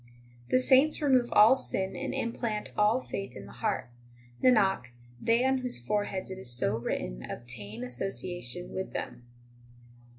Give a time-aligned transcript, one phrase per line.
[0.49, 3.91] 22 The saints remove all sin and implant all faith in the heart;
[4.43, 4.85] Nanak,
[5.21, 9.23] they on whose foreheads it is so written obtain association with them.